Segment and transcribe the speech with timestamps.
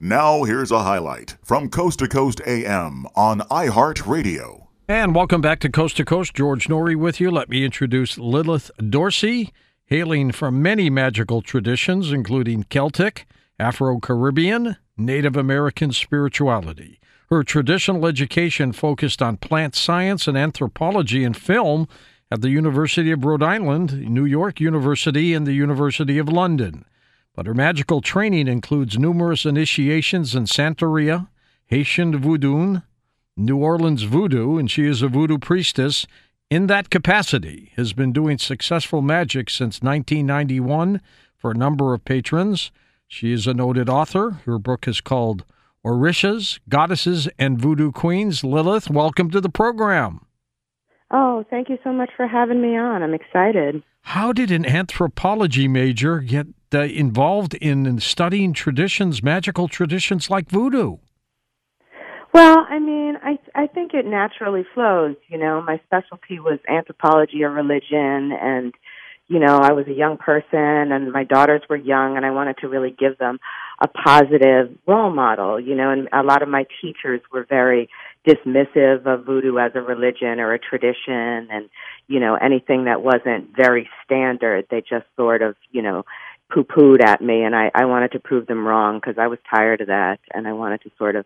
[0.00, 4.68] Now, here's a highlight from Coast to Coast AM on iHeartRadio.
[4.86, 6.34] And welcome back to Coast to Coast.
[6.34, 7.32] George Noory with you.
[7.32, 9.52] Let me introduce Lilith Dorsey,
[9.86, 13.26] hailing from many magical traditions, including Celtic,
[13.58, 17.00] Afro Caribbean, Native American spirituality.
[17.28, 21.88] Her traditional education focused on plant science and anthropology and film
[22.30, 26.84] at the University of Rhode Island, New York University, and the University of London.
[27.38, 31.28] But her magical training includes numerous initiations in Santeria,
[31.66, 32.80] Haitian Voodoo,
[33.36, 36.04] New Orleans Voodoo, and she is a voodoo priestess.
[36.50, 41.00] In that capacity, has been doing successful magic since 1991
[41.36, 42.72] for a number of patrons.
[43.06, 44.40] She is a noted author.
[44.44, 45.44] Her book is called
[45.86, 48.42] Orishas, Goddesses, and Voodoo Queens.
[48.42, 50.26] Lilith, welcome to the program.
[51.12, 53.04] Oh, thank you so much for having me on.
[53.04, 53.84] I'm excited.
[54.02, 60.96] How did an anthropology major get uh, involved in studying traditions, magical traditions like voodoo?
[62.32, 65.16] Well, I mean, I I think it naturally flows.
[65.28, 68.74] You know, my specialty was anthropology or religion, and
[69.28, 72.58] you know, I was a young person, and my daughters were young, and I wanted
[72.58, 73.38] to really give them
[73.80, 75.58] a positive role model.
[75.58, 77.88] You know, and a lot of my teachers were very
[78.26, 81.70] dismissive of voodoo as a religion or a tradition and
[82.08, 86.04] you know anything that wasn't very standard they just sort of you know
[86.52, 89.38] poo pooed at me and i i wanted to prove them wrong because i was
[89.54, 91.24] tired of that and i wanted to sort of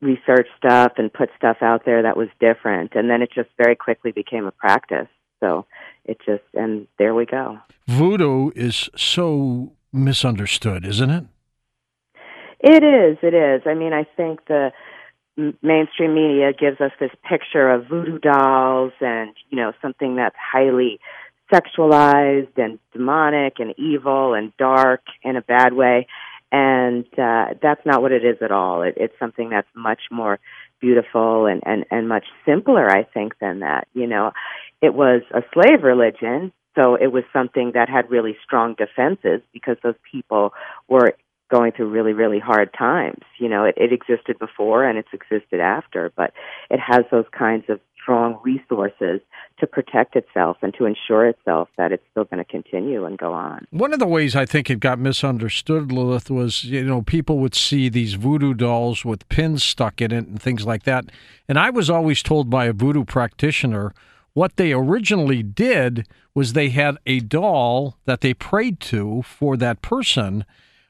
[0.00, 3.74] research stuff and put stuff out there that was different and then it just very
[3.74, 5.08] quickly became a practice.
[5.40, 5.66] So
[6.04, 7.58] it just and there we go.
[7.86, 11.24] Voodoo is so misunderstood isn't it?
[12.60, 13.62] It is it is.
[13.66, 14.72] I mean i think the
[15.62, 20.98] mainstream media gives us this picture of voodoo dolls and you know something that's highly
[21.52, 26.06] sexualized and demonic and evil and dark in a bad way.
[26.52, 28.82] And uh that's not what it is at all.
[28.82, 30.38] It, it's something that's much more
[30.80, 33.88] beautiful and and and much simpler i think than that.
[33.94, 34.32] You know
[34.82, 39.78] it was a slave religion so it was something that had really strong defenses because
[39.82, 40.52] those people
[40.88, 41.14] were
[41.50, 43.22] going through really, really hard times.
[43.38, 46.32] You know, it, it existed before and it's existed after, but
[46.70, 49.20] it has those kinds of strong resources
[49.58, 53.32] to protect itself and to ensure itself that it's still going to continue and go
[53.32, 53.66] on.
[53.70, 57.54] One of the ways I think it got misunderstood, Lilith, was you know people would
[57.54, 61.06] see these voodoo dolls with pins stuck in it and things like that,
[61.48, 63.92] and I was always told by a voodoo practitioner
[64.34, 69.80] what they originally did was they had a doll that they prayed to for that
[69.80, 70.44] person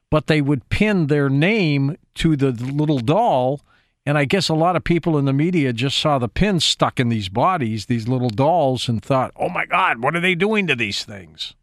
[0.09, 3.61] but they would pin their name to the little doll.
[4.05, 6.99] And I guess a lot of people in the media just saw the pins stuck
[6.99, 10.65] in these bodies, these little dolls, and thought, oh my God, what are they doing
[10.67, 11.55] to these things?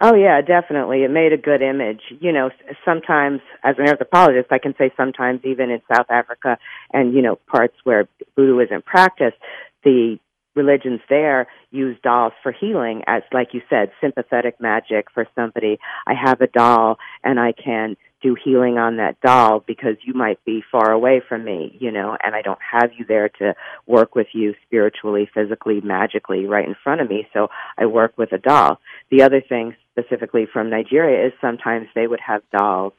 [0.00, 1.04] Oh, yeah, definitely.
[1.04, 2.02] It made a good image.
[2.20, 2.50] You know,
[2.84, 6.58] sometimes, as an anthropologist, I can say sometimes even in South Africa
[6.92, 8.06] and, you know, parts where
[8.36, 9.38] voodoo isn't practiced,
[9.84, 10.18] the
[10.56, 15.78] religions there use dolls for healing as like you said sympathetic magic for somebody.
[16.06, 20.42] I have a doll and i can do healing on that doll because you might
[20.44, 23.54] be far away from me you know and i don't have you there to
[23.86, 27.28] work with you spiritually physically magically right in front of me.
[27.32, 28.80] So i work with a doll.
[29.10, 32.94] The other thing specifically from nigeria is sometimes they would have dolls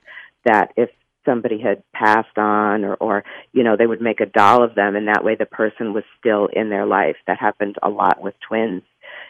[0.46, 0.90] that if
[1.28, 3.24] somebody had passed on or or
[3.54, 6.04] you know they would make a doll of them and that way the person was
[6.20, 7.18] still in their life.
[7.28, 8.84] That happened a lot with twins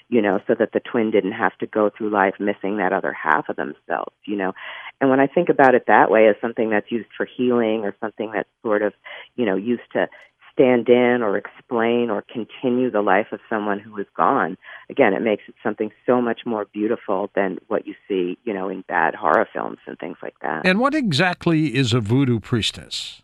[0.10, 3.14] you know so that the twin didn't have to go through life missing that other
[3.14, 4.54] half of themselves you know.
[5.00, 7.96] And when i think about it that way as something that's used for healing or
[8.00, 8.94] something that's sort of
[9.36, 10.08] you know used to
[10.58, 14.58] stand in or explain or continue the life of someone who is gone.
[14.90, 18.68] Again, it makes it something so much more beautiful than what you see, you know,
[18.70, 20.66] in bad horror films and things like that.
[20.66, 23.22] And what exactly is a voodoo priestess?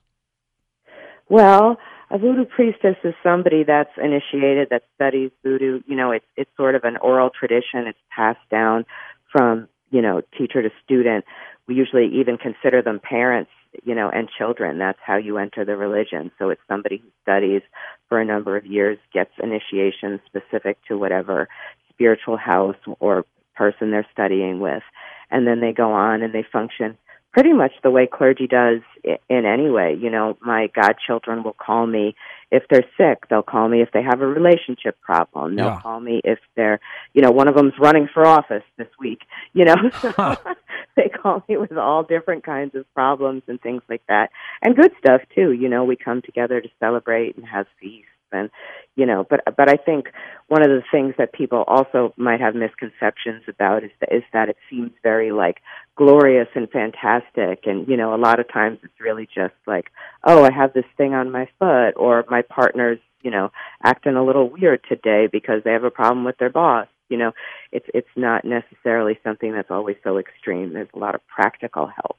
[1.27, 1.77] Well,
[2.11, 5.81] a voodoo priestess is somebody that's initiated that studies voodoo.
[5.87, 7.87] You know, it's it's sort of an oral tradition.
[7.87, 8.85] It's passed down
[9.31, 11.25] from you know teacher to student.
[11.67, 13.49] We usually even consider them parents
[13.83, 14.77] you know, and children.
[14.77, 16.31] That's how you enter the religion.
[16.39, 17.61] So it's somebody who studies
[18.09, 21.47] for a number of years, gets initiation specific to whatever
[21.89, 23.25] spiritual house or
[23.55, 24.83] person they're studying with,
[25.29, 26.97] and then they go on and they function
[27.33, 29.97] pretty much the way clergy does in any way.
[29.99, 32.15] You know, my godchildren will call me
[32.51, 33.27] if they're sick.
[33.29, 35.55] They'll call me if they have a relationship problem.
[35.55, 35.79] They'll Yeah.
[35.81, 36.79] call me if they're,
[37.13, 39.21] you know, one of them's running for office this week.
[39.53, 40.13] You know, so
[40.95, 44.29] they call me with all different kinds of problems and things like that,
[44.61, 45.51] and good stuff too.
[45.51, 48.49] You know, we come together to celebrate and have feasts and
[48.95, 50.07] you know but but i think
[50.47, 54.49] one of the things that people also might have misconceptions about is that is that
[54.49, 55.57] it seems very like
[55.95, 57.65] glorious and fantastic.
[57.65, 59.91] And you know a lot of times it's really just like
[60.23, 63.51] oh i have this thing on my foot or my partner's you know
[63.83, 66.87] acting a little weird today because they have a problem with their boss.
[67.09, 67.31] You know
[67.71, 70.73] it's it's not necessarily something that's always so extreme.
[70.73, 72.17] There's a lot of practical help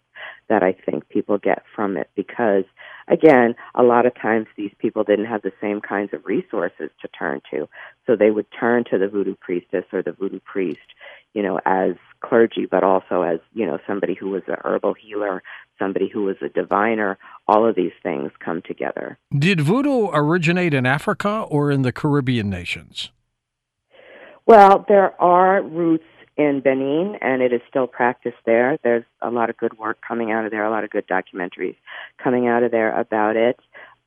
[0.49, 2.65] that i think people get from it because
[3.09, 7.09] again a lot of times these people didn't have the same kinds of resources to
[7.09, 7.69] turn to
[8.07, 10.79] so they would turn to the voodoo priestess or the voodoo priest
[11.35, 15.43] you know, as clergy, but also as, you know, somebody who was a herbal healer,
[15.79, 17.19] somebody who was a diviner.
[17.49, 19.19] All of these things come together.
[19.37, 23.11] Did voodoo originate in Africa or in the Caribbean nations?
[24.47, 26.05] Well, there are roots
[26.37, 28.79] in Benin, and it is still practiced there.
[28.83, 31.77] There's a lot of good work coming out of there, a lot of good documentaries
[32.23, 33.59] coming out of there about it.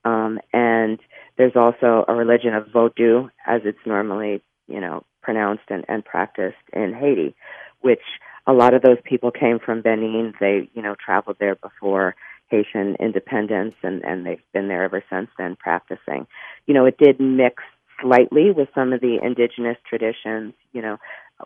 [0.04, 1.00] Um, and
[1.38, 6.56] there's also a religion of Vodou, as it's normally, you know, pronounced and, and practiced
[6.74, 7.36] in Haiti,
[7.82, 8.02] which
[8.46, 10.34] a lot of those people came from Benin.
[10.40, 12.16] They, you know, traveled there before
[12.50, 16.28] Haitian independence and, and they've been there ever since then practicing.
[16.66, 17.64] You know, it did mix
[18.02, 20.98] slightly with some of the indigenous traditions, you know,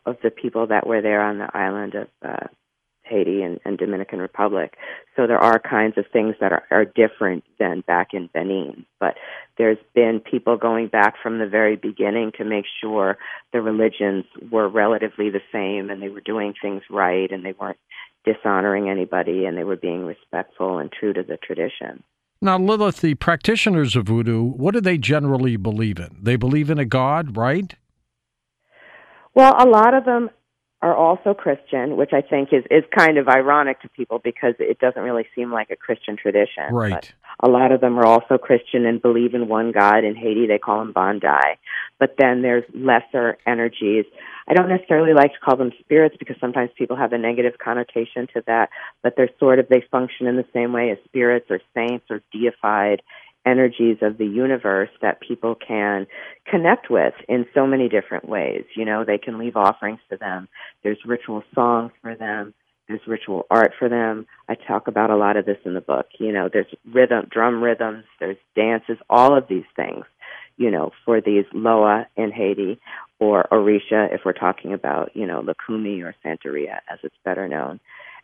[0.06, 2.48] of the people that were there on the island of uh,
[3.12, 4.76] Haiti and, and Dominican Republic.
[5.16, 8.86] So there are kinds of things that are, are different than back in Benin.
[9.00, 9.16] But
[9.58, 13.18] there's been people going back from the very beginning to make sure
[13.52, 17.80] the religions were relatively the same and they were doing things right and they weren't
[18.24, 22.04] dishonoring anybody and they were being respectful and true to the tradition.
[22.44, 26.18] Now, Lilith, the practitioners of voodoo, what do they generally believe in?
[26.20, 27.76] They believe in a god, right?
[29.34, 30.30] Well, a lot of them
[30.82, 34.80] are also Christian, which I think is is kind of ironic to people because it
[34.80, 36.74] doesn't really seem like a Christian tradition.
[36.74, 36.92] Right.
[36.92, 37.14] But
[37.48, 40.04] a lot of them are also Christian and believe in one God.
[40.04, 41.58] In Haiti, they call him Bondye.
[42.00, 44.06] But then there's lesser energies.
[44.48, 48.28] I don't necessarily like to call them spirits because sometimes people have a negative connotation
[48.34, 48.70] to that.
[49.04, 52.22] But they're sort of they function in the same way as spirits or saints or
[52.32, 53.04] deified
[53.46, 56.08] energies of the universe that people can
[56.50, 58.64] connect with in so many different ways.
[58.76, 60.48] You know, they can leave offerings to them.
[60.84, 62.54] There's ritual songs for them.
[62.88, 64.26] There's ritual art for them.
[64.50, 66.08] I talk about a lot of this in the book.
[66.20, 70.06] You know, there's rhythm, drum rhythms, there's dances, all of these things,
[70.58, 72.80] you know, for these Loa in Haiti
[73.20, 77.80] or Orisha if we're talking about, you know, Lukumi or Santeria as it's better known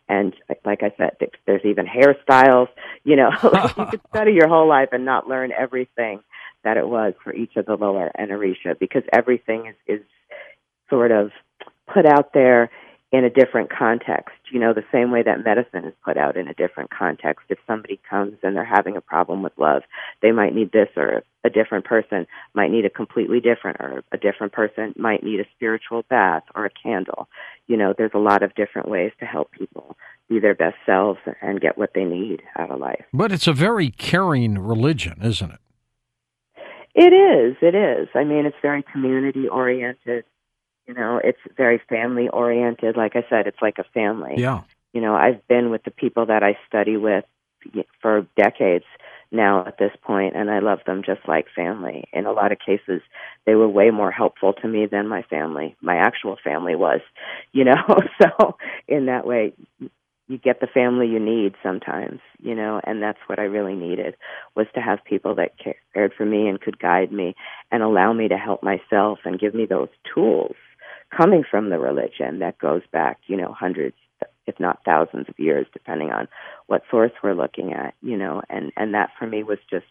[0.08, 0.34] and
[0.64, 1.16] like I said,
[1.46, 2.68] there's even hairstyles.
[3.04, 3.30] You know,
[3.76, 6.20] you could study your whole life and not learn everything
[6.64, 10.06] that it was for each of the and Orisha because everything is is
[10.90, 11.30] sort of
[11.92, 12.70] put out there
[13.10, 14.36] in a different context.
[14.52, 17.46] You know, the same way that medicine is put out in a different context.
[17.48, 19.82] If somebody comes and they're having a problem with love,
[20.20, 24.18] they might need this, or a different person might need a completely different, or a
[24.18, 27.28] different person might need a spiritual bath or a candle.
[27.66, 29.96] You know, there's a lot of different ways to help people
[30.28, 33.04] be their best selves and get what they need out of life.
[33.12, 35.60] But it's a very caring religion, isn't it?
[36.94, 37.56] It is.
[37.62, 38.08] It is.
[38.14, 40.24] I mean, it's very community oriented
[40.88, 42.96] you know, it's very family oriented.
[42.96, 44.34] Like I said, it's like a family.
[44.38, 44.62] Yeah.
[44.94, 47.24] You know, I've been with the people that I study with
[48.00, 48.86] for decades
[49.30, 52.04] now at this point and I love them just like family.
[52.14, 53.02] In a lot of cases
[53.44, 57.00] they were way more helpful to me than my family, my actual family was,
[57.52, 57.84] you know.
[58.22, 59.52] so in that way
[60.28, 64.14] you get the family you need sometimes, you know, and that's what I really needed
[64.54, 67.34] was to have people that cared for me and could guide me
[67.72, 70.54] and allow me to help myself and give me those tools
[71.16, 73.96] coming from the religion that goes back, you know, hundreds,
[74.46, 76.28] if not thousands of years, depending on
[76.66, 79.86] what source we're looking at, you know, and, and that for me was just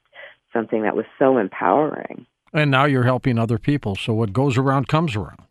[0.54, 2.28] something that was so empowering.
[2.54, 3.96] And now you're helping other people.
[3.96, 5.42] So what goes around comes around.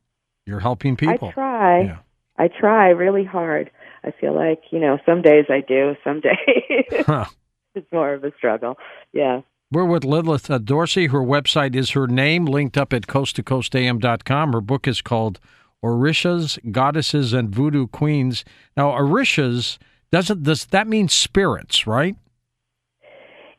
[0.45, 1.29] You're helping people.
[1.29, 1.81] I try.
[1.81, 1.99] Yeah.
[2.39, 3.71] I try really hard.
[4.07, 7.27] I feel like, you know, some days I do, some days huh.
[7.75, 8.77] it's more of a struggle.
[9.13, 9.41] Yeah.
[9.73, 11.09] We're with Lilith uh, Dorsey.
[11.09, 14.53] Her website is her name, linked up at coasttocoastam.com.
[14.53, 15.41] Her book is called
[15.85, 18.45] Orishas, Goddesses, and Voodoo Queens.
[18.77, 19.79] Now, Orishas,
[20.13, 22.15] doesn't does that mean spirits, right?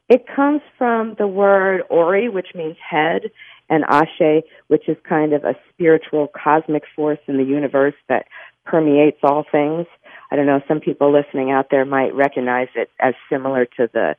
[0.10, 3.24] It comes from the word Ori, which means head,
[3.70, 8.28] and Ashe, which is kind of a spiritual cosmic force in the universe that
[8.66, 9.86] permeates all things.
[10.32, 14.16] I don't know, some people listening out there might recognize it as similar to the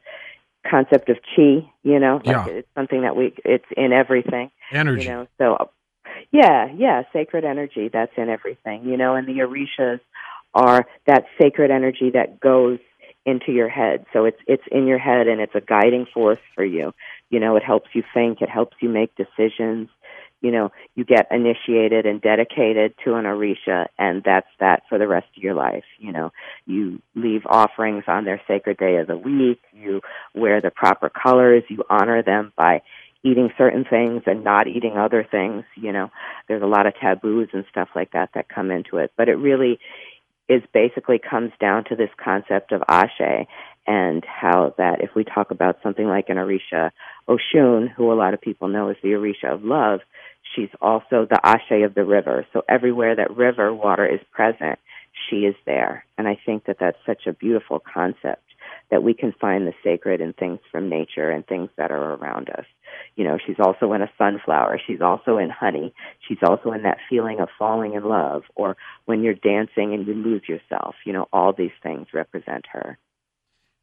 [0.69, 2.47] concept of chi, you know, yeah.
[2.47, 4.51] it's something that we it's in everything.
[4.73, 5.05] Energy.
[5.05, 5.71] You know, so
[6.31, 10.01] yeah, yeah, sacred energy that's in everything, you know, and the orishas
[10.55, 12.79] are that sacred energy that goes
[13.25, 14.07] into your head.
[14.13, 16.93] So it's it's in your head and it's a guiding force for you.
[17.31, 19.89] You know, it helps you think, it helps you make decisions.
[20.41, 25.09] You know, you get initiated and dedicated to an Orisha, and that's that for the
[25.09, 25.85] rest of your life.
[25.99, 26.33] You know,
[26.67, 30.01] you leave offerings on their sacred day of the week, you
[30.35, 32.83] wear the proper colors, you honor them by
[33.25, 35.65] eating certain things and not eating other things.
[35.77, 36.11] You know,
[36.47, 39.35] there's a lot of taboos and stuff like that that come into it, but it
[39.35, 39.79] really
[40.49, 43.47] is basically comes down to this concept of ashe
[43.87, 46.91] and how that if we talk about something like an Orisha
[47.29, 50.01] Oshun, who a lot of people know as the Orisha of love,
[50.55, 52.47] she's also the Ashe of the river.
[52.53, 54.79] So everywhere that river water is present,
[55.29, 56.05] she is there.
[56.17, 58.43] And I think that that's such a beautiful concept
[58.91, 62.49] that we can find the sacred in things from nature and things that are around
[62.51, 62.65] us.
[63.17, 64.81] You know, she's also in a sunflower.
[64.87, 65.93] She's also in honey.
[66.27, 70.15] She's also in that feeling of falling in love or when you're dancing and you
[70.15, 70.95] lose yourself.
[71.05, 72.99] You know, all these things represent her.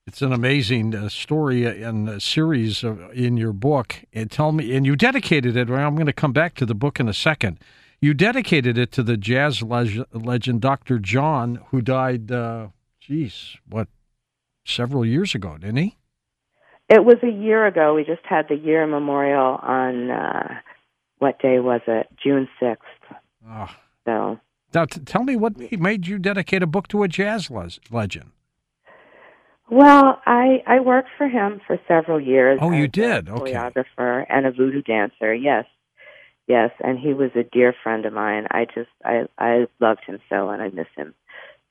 [0.08, 4.04] It's an amazing uh, story and uh, series of, in your book.
[4.14, 5.68] And tell me, and you dedicated it.
[5.72, 7.58] I'm going to come back to the book in a second.
[8.02, 11.00] You dedicated it to the jazz leg- legend Dr.
[11.00, 12.32] John, who died.
[12.32, 12.68] Uh,
[13.00, 13.88] geez, what?
[14.64, 15.98] Several years ago, didn't he?
[16.88, 17.96] It was a year ago.
[17.96, 20.54] We just had the year memorial on uh,
[21.18, 22.08] what day was it?
[22.24, 23.18] June sixth.
[23.50, 23.76] Oh.
[24.06, 24.40] So
[24.72, 28.32] now, t- tell me what made you dedicate a book to a jazz le- legend.
[29.70, 32.60] Well, I I worked for him for several years.
[32.62, 33.30] Oh, you did?
[33.30, 33.54] okay.
[33.54, 35.34] Choreographer and a voodoo dancer.
[35.34, 35.66] Yes,
[36.48, 38.48] yes, and he was a dear friend of mine.
[38.52, 41.16] I just I I loved him so, and I miss him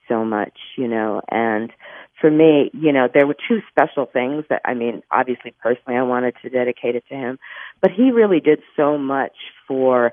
[0.08, 0.58] so much.
[0.76, 1.72] You know, and
[2.20, 6.02] for me, you know, there were two special things that I mean, obviously, personally, I
[6.02, 7.38] wanted to dedicate it to him,
[7.80, 9.36] but he really did so much
[9.68, 10.12] for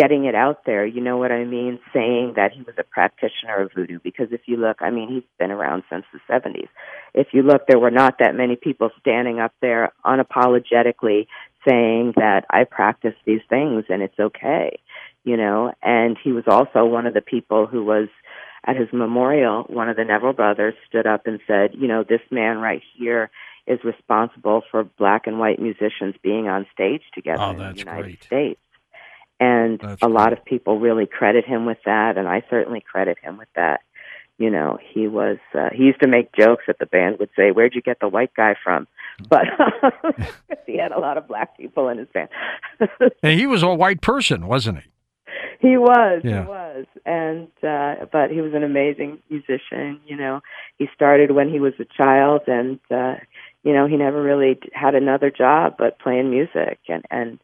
[0.00, 1.78] getting it out there, you know what I mean?
[1.92, 3.98] Saying that he was a practitioner of voodoo.
[4.02, 6.68] Because if you look, I mean, he's been around since the 70s.
[7.12, 11.26] If you look, there were not that many people standing up there unapologetically
[11.68, 14.80] saying that I practice these things and it's okay,
[15.24, 15.72] you know?
[15.82, 18.08] And he was also one of the people who was
[18.64, 22.20] at his memorial, one of the Neville brothers stood up and said, you know, this
[22.30, 23.30] man right here
[23.66, 28.02] is responsible for black and white musicians being on stage together oh, in the United
[28.02, 28.24] great.
[28.24, 28.60] States.
[29.40, 30.14] And That's a great.
[30.14, 33.80] lot of people really credit him with that, and I certainly credit him with that.
[34.38, 37.50] You know, he was, uh, he used to make jokes that the band would say,
[37.50, 38.86] Where'd you get the white guy from?
[39.28, 39.44] But
[40.66, 42.28] he had a lot of black people in his band.
[43.22, 44.84] and he was a white person, wasn't he?
[45.60, 46.42] He was, Yeah.
[46.44, 50.00] he was, and uh, but he was an amazing musician.
[50.06, 50.40] You know,
[50.78, 53.16] he started when he was a child, and uh,
[53.62, 56.78] you know he never really had another job but playing music.
[56.88, 57.38] And and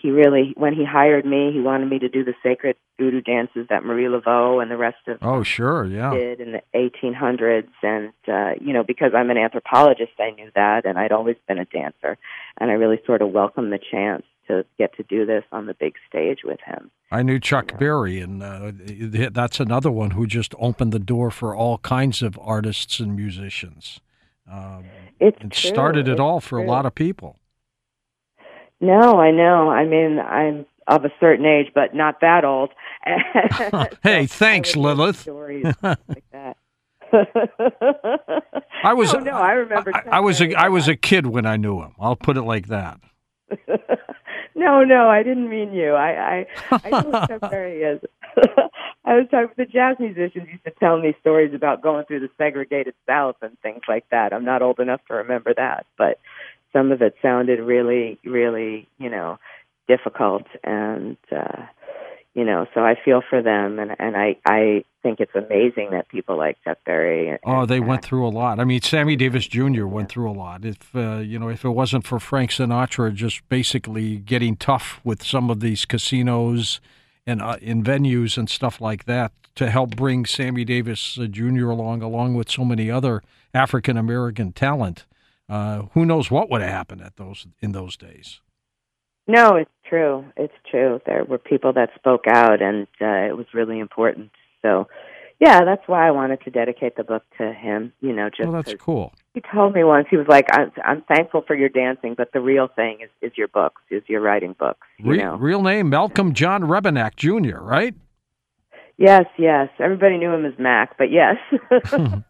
[0.00, 3.66] he really, when he hired me, he wanted me to do the sacred voodoo dances
[3.68, 6.10] that Marie Laveau and the rest of Oh, sure, yeah.
[6.12, 10.84] did in the 1800s and uh you know because I'm an anthropologist I knew that
[10.84, 12.18] and I'd always been a dancer
[12.58, 15.74] and I really sort of welcomed the chance to get to do this on the
[15.74, 16.90] big stage with him.
[17.12, 18.72] I knew Chuck Berry, and uh,
[19.30, 24.00] that's another one who just opened the door for all kinds of artists and musicians.
[24.50, 24.84] Um,
[25.20, 27.36] It's and started it all for a lot of people.
[28.80, 29.70] No, I know.
[29.70, 32.70] I mean, I'm of a certain age, but not that old.
[34.02, 35.20] Hey, So thanks, Lilith.
[35.20, 36.56] Stories like that.
[38.84, 39.92] I was no, no, I remember.
[39.94, 41.92] I, I was a I was a kid when I knew him.
[41.98, 43.00] I'll put it like that.
[44.54, 45.92] no, no, I didn't mean you.
[45.94, 48.00] I, I, I know Chuck Berry is.
[49.04, 49.50] I was talking.
[49.56, 53.58] The jazz musicians used to tell me stories about going through the segregated South and
[53.60, 54.32] things like that.
[54.32, 56.20] I'm not old enough to remember that, but
[56.72, 59.38] some of it sounded really, really, you know,
[59.88, 61.16] difficult and.
[61.32, 61.62] uh
[62.32, 66.08] you know, so I feel for them, and and I I think it's amazing that
[66.08, 67.28] people like Chuck Berry.
[67.28, 68.60] and- Oh, they went through a lot.
[68.60, 69.84] I mean, Sammy Davis Jr.
[69.86, 70.64] went through a lot.
[70.64, 75.24] If uh, you know, if it wasn't for Frank Sinatra just basically getting tough with
[75.24, 76.80] some of these casinos
[77.26, 81.68] and uh, in venues and stuff like that to help bring Sammy Davis uh, Jr.
[81.70, 83.22] along, along with so many other
[83.52, 85.04] African American talent,
[85.50, 88.40] uh, who knows what would have happened at those in those days.
[89.26, 90.24] No, it's true.
[90.36, 91.00] It's true.
[91.06, 94.30] There were people that spoke out, and uh, it was really important.
[94.62, 94.88] So,
[95.38, 97.92] yeah, that's why I wanted to dedicate the book to him.
[98.00, 99.12] You know, just Well, that's cool.
[99.34, 102.40] he told me once he was like, "I'm, I'm thankful for your dancing, but the
[102.40, 105.36] real thing is is your books, is your writing books." You Re- know.
[105.36, 107.58] real name Malcolm John Rebennack Jr.
[107.60, 107.94] Right?
[108.98, 109.68] Yes, yes.
[109.78, 111.36] Everybody knew him as Mac, but yes.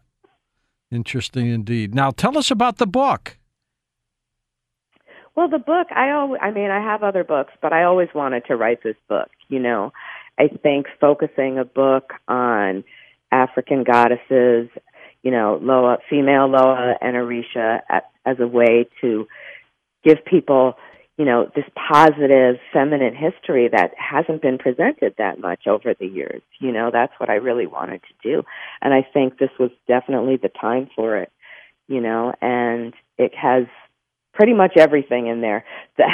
[0.91, 1.95] Interesting indeed.
[1.95, 3.37] Now, tell us about the book.
[5.35, 8.45] Well, the book, I always, I mean, I have other books, but I always wanted
[8.47, 9.29] to write this book.
[9.47, 9.93] You know,
[10.37, 12.83] I think focusing a book on
[13.31, 14.69] African goddesses,
[15.23, 17.79] you know, Loa, female Loa and Orisha
[18.25, 19.27] as a way to
[20.03, 20.73] give people,
[21.17, 26.41] you know, this positive feminine history that hasn't been presented that much over the years.
[26.59, 28.43] You know, that's what I really wanted to do.
[28.81, 31.31] And I think this was definitely the time for it,
[31.87, 33.65] you know, and it has
[34.33, 35.65] pretty much everything in there
[35.97, 36.09] that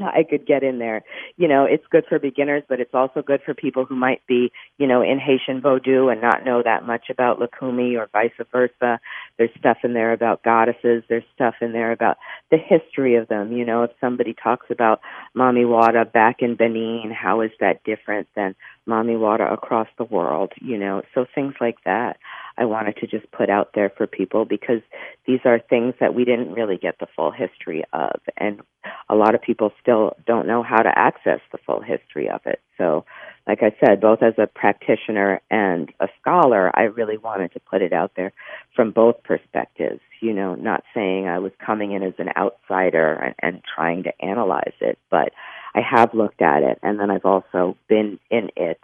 [0.00, 1.02] I could get in there.
[1.36, 4.50] You know, it's good for beginners, but it's also good for people who might be,
[4.78, 8.98] you know, in Haitian Vodou and not know that much about Lukumi or vice versa.
[9.38, 11.04] There's stuff in there about goddesses.
[11.08, 12.16] There's stuff in there about
[12.50, 13.52] the history of them.
[13.52, 15.00] You know, if somebody talks about
[15.36, 18.54] Mami Wata back in Benin, how is that different than
[18.88, 20.52] Mami Wata across the world?
[20.60, 22.16] You know, so things like that.
[22.56, 24.80] I wanted to just put out there for people because
[25.26, 28.20] these are things that we didn't really get the full history of.
[28.36, 28.60] And
[29.08, 32.60] a lot of people still don't know how to access the full history of it.
[32.78, 33.04] So,
[33.46, 37.82] like I said, both as a practitioner and a scholar, I really wanted to put
[37.82, 38.32] it out there
[38.74, 40.00] from both perspectives.
[40.20, 44.12] You know, not saying I was coming in as an outsider and, and trying to
[44.24, 45.32] analyze it, but
[45.74, 48.80] I have looked at it and then I've also been in it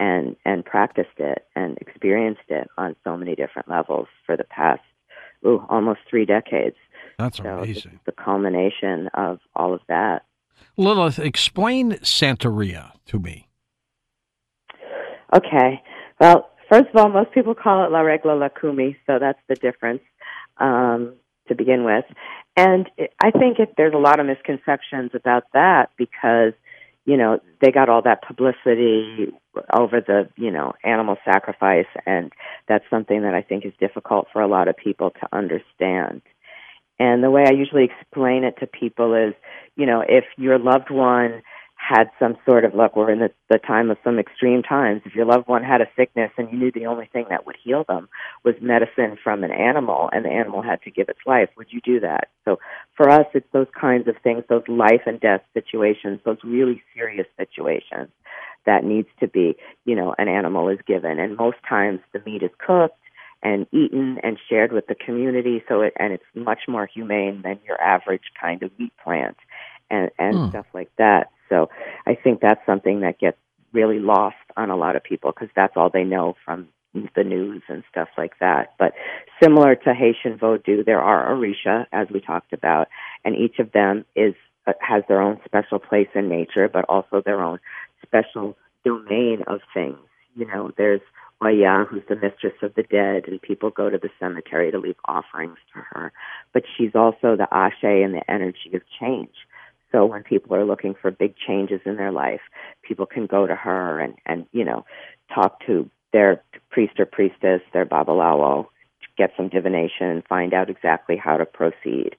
[0.00, 4.80] and and practiced it and experienced it on so many different levels for the past
[5.46, 6.76] ooh, almost three decades.
[7.18, 8.00] That's so amazing.
[8.06, 10.24] The culmination of all of that.
[10.76, 13.48] Lilith, explain Santeria to me.
[15.34, 15.82] Okay.
[16.18, 20.02] Well, first of all, most people call it La Regla Lukumi, so that's the difference
[20.58, 21.14] um,
[21.48, 22.04] to begin with.
[22.56, 22.90] And
[23.22, 26.54] I think it, there's a lot of misconceptions about that because–
[27.04, 29.32] you know, they got all that publicity
[29.72, 32.32] over the, you know, animal sacrifice and
[32.68, 36.22] that's something that I think is difficult for a lot of people to understand.
[36.98, 39.34] And the way I usually explain it to people is,
[39.74, 41.42] you know, if your loved one
[41.90, 45.02] had some sort of look, we're in the, the time of some extreme times.
[45.04, 47.56] If your loved one had a sickness and you knew the only thing that would
[47.62, 48.08] heal them
[48.44, 51.80] was medicine from an animal and the animal had to give its life, would you
[51.80, 52.28] do that?
[52.44, 52.60] So
[52.96, 57.26] for us, it's those kinds of things, those life and death situations, those really serious
[57.36, 58.10] situations
[58.66, 61.18] that needs to be, you know, an animal is given.
[61.18, 62.94] And most times the meat is cooked
[63.42, 67.58] and eaten and shared with the community so it and it's much more humane than
[67.66, 69.38] your average kind of meat plant
[69.90, 70.48] and and hmm.
[70.50, 71.68] stuff like that so
[72.06, 73.36] I think that's something that gets
[73.72, 76.68] really lost on a lot of people because that's all they know from
[77.14, 78.74] the news and stuff like that.
[78.78, 78.92] But
[79.42, 82.88] similar to Haitian Vodou, there are Orisha, as we talked about,
[83.24, 84.34] and each of them is
[84.66, 87.58] uh, has their own special place in nature, but also their own
[88.02, 89.98] special domain of things.
[90.34, 91.00] You know, there's
[91.42, 94.96] Oya, who's the mistress of the dead, and people go to the cemetery to leave
[95.06, 96.12] offerings to her.
[96.52, 99.34] But she's also the ashe and the energy of change.
[99.92, 102.40] So when people are looking for big changes in their life,
[102.82, 104.84] people can go to her and, and you know,
[105.34, 108.66] talk to their priest or priestess, their babalawo,
[109.16, 112.16] get some divination, find out exactly how to proceed,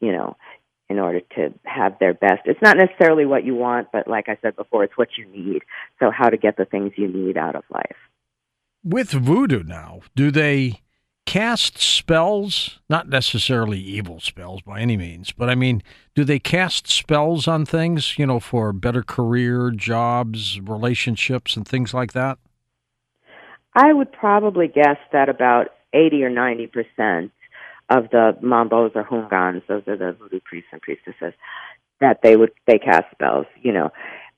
[0.00, 0.36] you know,
[0.88, 2.42] in order to have their best.
[2.46, 5.62] It's not necessarily what you want, but like I said before, it's what you need.
[5.98, 7.96] So how to get the things you need out of life.
[8.84, 10.80] With voodoo now, do they
[11.28, 15.82] cast spells, not necessarily evil spells by any means, but I mean,
[16.14, 21.92] do they cast spells on things, you know, for better career, jobs, relationships, and things
[21.92, 22.38] like that?
[23.74, 27.32] I would probably guess that about 80 or 90 percent
[27.90, 31.34] of the mambos or houngans, those are the voodoo priests and priestesses,
[32.00, 33.44] that they would they cast spells.
[33.60, 33.90] You know,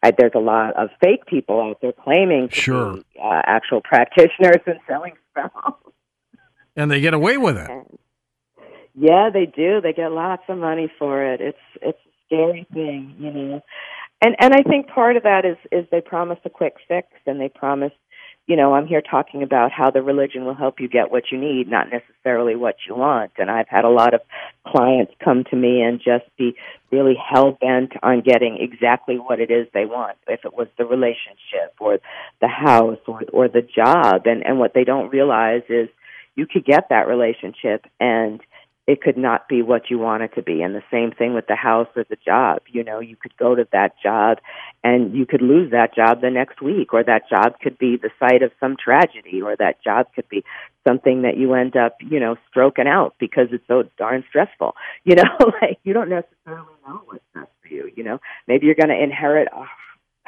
[0.03, 2.94] I, there's a lot of fake people out there claiming to sure.
[2.94, 5.89] be uh, actual practitioners and selling spells
[6.76, 7.70] and they get away with it.
[8.94, 9.80] Yeah, they do.
[9.80, 11.40] They get lots of money for it.
[11.40, 13.62] It's it's a scary thing, you know.
[14.22, 17.40] And and I think part of that is is they promise a quick fix and
[17.40, 17.92] they promise,
[18.46, 21.38] you know, I'm here talking about how the religion will help you get what you
[21.38, 23.33] need, not necessarily what you want.
[23.38, 24.20] And I've had a lot of
[24.66, 26.56] clients come to me and just be
[26.90, 30.18] really hell bent on getting exactly what it is they want.
[30.26, 31.98] If it was the relationship or
[32.40, 35.88] the house or or the job and and what they don't realize is
[36.40, 38.40] you could get that relationship and
[38.87, 40.62] it could not be what you want it to be.
[40.62, 42.62] And the same thing with the house or the job.
[42.66, 44.38] You know, you could go to that job
[44.83, 48.09] and you could lose that job the next week, or that job could be the
[48.18, 50.42] site of some tragedy, or that job could be
[50.88, 54.74] something that you end up, you know, stroking out because it's so darn stressful.
[55.05, 57.90] You know, like you don't necessarily know what's best for you.
[57.94, 59.66] You know, maybe you're going to inherit a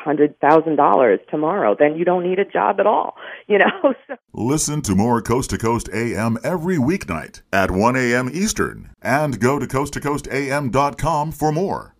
[0.04, 3.14] hundred thousand dollars tomorrow, then you don't need a job at all.
[3.48, 3.94] You know.
[4.32, 8.30] Listen to more Coast to Coast AM every weeknight at 1 a.m.
[8.32, 11.91] Eastern, and go to coasttocoastam.com for more.